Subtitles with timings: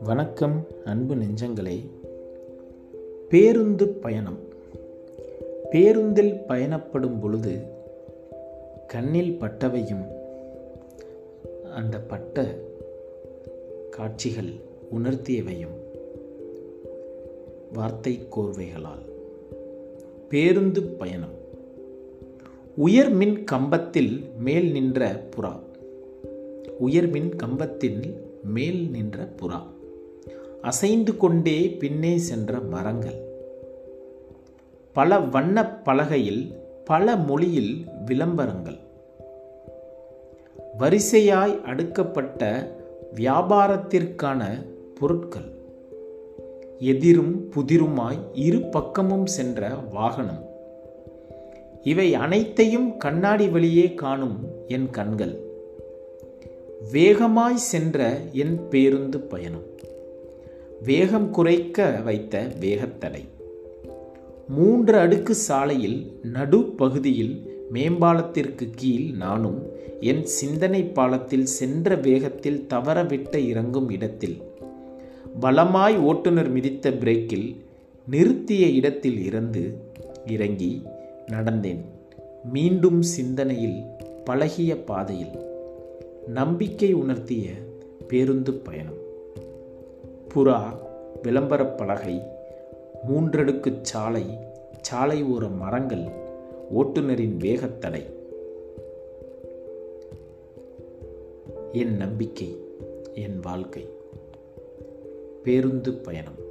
[0.00, 1.80] வணக்கம் அன்பு நெஞ்சங்களே.
[3.28, 4.38] பேருந்து பயணம்.
[5.70, 7.58] பேருந்தில் பயணப்படும் பொழுது
[8.86, 10.06] கண்ணில் பட்டவையும்
[11.74, 12.54] அந்த பட்ட
[13.90, 14.52] காட்சிகள்
[14.94, 15.78] உணர்த்தியவையும்
[17.72, 19.10] வார்த்தை கோர்வைகளால்.
[20.28, 21.39] பேருந்து பயணம்.
[22.80, 25.60] உயர் மின் கம்பத்தில் மேல் நின்ற புறா.
[26.78, 28.14] உயர் மின் கம்பத்தில்
[28.44, 29.62] மேல் நின்ற புறா.
[30.62, 33.22] அசைந்து கொண்டே பின்னே சென்ற மரங்கள்.
[34.92, 36.54] பல வண்ணப் பலகையில்
[36.84, 38.78] பல மொழியில் விளம்பரங்கள்.
[40.78, 42.66] வரிசையாய் அடுக்கப்பட்ட
[43.14, 44.44] வியாபாரத்திற்கான
[45.00, 45.52] பொருட்கள்.
[46.78, 50.49] எதிரும் புதிருமாய் இரு பக்கமும் சென்ற வாகனம்.
[51.82, 55.40] இவை அனைத்தையும் கண்ணாடி வழியே காணும் என் கண்கள்.
[56.92, 59.64] வேகமாய் சென்ற என் பேருந்து பயணம்.
[60.82, 63.24] வேகம் குறைக்க வைத்த வேகத்தடை.
[64.48, 69.62] மூன்று அடுக்கு சாலையில் நடுப்பகுதியில் மேம்பாலத்திற்கு கீழ் நானும்
[70.00, 74.42] என் சிந்தனை பாலத்தில் சென்ற வேகத்தில் தவறவிட்ட இறங்கும் இடத்தில்
[75.40, 77.64] பலமாய் ஓட்டுநர் மிதித்த பிரேக்கில்
[78.10, 79.74] நிறுத்திய இடத்தில் இருந்து
[80.26, 80.82] இறங்கி
[81.32, 81.84] நடந்தேன்.
[82.44, 83.84] மீண்டும் சிந்தனையில்
[84.24, 85.46] பழகிய பாதையில்
[86.26, 87.50] நம்பிக்கை உணர்த்திய
[88.08, 88.98] பேருந்து பயணம்.
[90.34, 90.62] புறா
[91.22, 92.22] விளம்பரப் பலகை
[93.08, 94.24] மூன்றடுக்கு சாலை
[94.80, 96.04] சாலை ஓர மரங்கள்
[96.74, 98.02] ஓட்டுநரின் வேகத்தடை
[101.72, 102.56] என் நம்பிக்கை
[103.14, 103.88] என் வாழ்க்கை.
[105.42, 106.49] பேருந்து பயணம்.